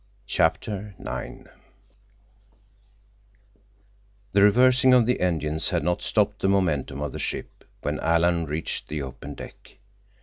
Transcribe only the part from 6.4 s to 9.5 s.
the momentum of the ship when Alan reached the open